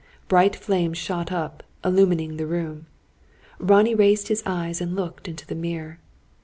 Bright 0.27 0.55
flames 0.55 0.97
shot 0.97 1.31
up, 1.31 1.61
illumining 1.85 2.37
the 2.37 2.47
room. 2.47 2.87
Ronnie 3.59 3.93
raised 3.93 4.29
his 4.29 4.41
eyes 4.47 4.81
and 4.81 4.95
looked 4.95 5.27
into 5.27 5.45
the 5.45 5.53
mirror. 5.53 5.99